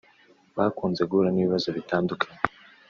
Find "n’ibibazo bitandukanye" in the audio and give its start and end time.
1.31-2.39